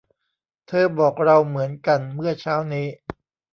[0.67, 2.87] เธอบอกเราเหมือนกันเมื่อเช้านี้